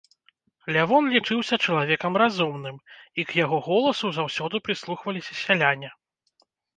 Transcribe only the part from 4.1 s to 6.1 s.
заўсёды прыслухваліся сяляне.